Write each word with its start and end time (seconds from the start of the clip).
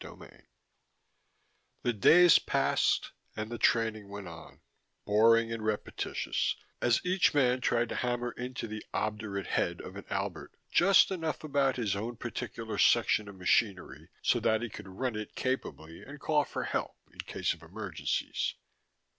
10 0.01 0.41
The 1.83 1.93
days 1.93 2.39
passed 2.39 3.11
and 3.35 3.51
the 3.51 3.59
training 3.59 4.09
went 4.09 4.27
on, 4.27 4.61
boring 5.05 5.53
and 5.53 5.63
repetitious 5.63 6.55
as 6.81 7.05
each 7.05 7.35
man 7.35 7.61
tried 7.61 7.87
to 7.89 7.95
hammer 7.97 8.31
into 8.31 8.67
the 8.67 8.83
obdurate 8.95 9.45
head 9.45 9.79
of 9.79 9.95
an 9.95 10.05
Albert 10.09 10.57
just 10.71 11.11
enough 11.11 11.43
about 11.43 11.75
his 11.75 11.95
own 11.95 12.15
particular 12.17 12.79
section 12.79 13.27
of 13.29 13.35
machinery 13.35 14.09
so 14.23 14.39
that 14.39 14.63
he 14.63 14.69
could 14.71 14.87
run 14.87 15.15
it 15.15 15.35
capably 15.35 16.01
and 16.01 16.19
call 16.19 16.45
for 16.45 16.63
help 16.63 16.95
in 17.13 17.19
case 17.19 17.53
of 17.53 17.61
emergencies. 17.61 18.55